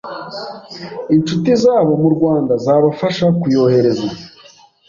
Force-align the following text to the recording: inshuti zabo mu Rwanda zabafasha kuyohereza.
inshuti 1.15 1.49
zabo 1.63 1.93
mu 2.01 2.09
Rwanda 2.15 2.53
zabafasha 2.65 3.25
kuyohereza. 3.39 4.07